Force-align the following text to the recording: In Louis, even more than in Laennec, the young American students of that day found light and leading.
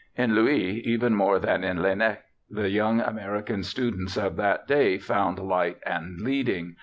In 0.15 0.33
Louis, 0.33 0.79
even 0.83 1.13
more 1.13 1.37
than 1.37 1.63
in 1.63 1.79
Laennec, 1.79 2.23
the 2.49 2.71
young 2.71 3.01
American 3.01 3.61
students 3.61 4.17
of 4.17 4.35
that 4.37 4.67
day 4.67 4.97
found 4.97 5.37
light 5.37 5.77
and 5.85 6.19
leading. 6.21 6.75